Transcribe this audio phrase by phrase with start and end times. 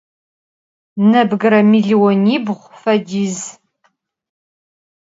[1.11, 3.39] Nebgıre millionibğu fediz.